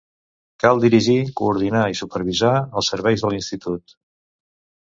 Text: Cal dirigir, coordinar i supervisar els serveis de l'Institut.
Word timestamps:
Cal 0.63 0.79
dirigir, 0.85 1.17
coordinar 1.41 1.83
i 1.95 1.99
supervisar 2.01 2.57
els 2.81 2.93
serveis 2.95 3.27
de 3.27 3.33
l'Institut. 3.35 3.99